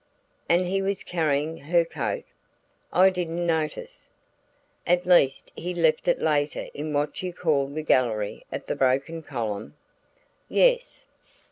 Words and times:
"And 0.49 0.65
he 0.65 0.81
was 0.81 1.03
carrying 1.03 1.57
her 1.59 1.85
coat?" 1.85 2.23
"I 2.91 3.11
didn't 3.11 3.45
notice." 3.45 4.09
"At 4.87 5.05
least 5.05 5.51
he 5.55 5.75
left 5.75 6.07
it 6.07 6.19
later 6.19 6.69
in 6.73 6.91
what 6.91 7.21
you 7.21 7.31
call 7.31 7.67
the 7.67 7.83
gallery 7.83 8.43
of 8.51 8.65
the 8.65 8.75
broken 8.75 9.21
column?" 9.21 9.75
"Yes." 10.49 11.05